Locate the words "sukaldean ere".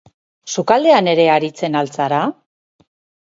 0.53-1.27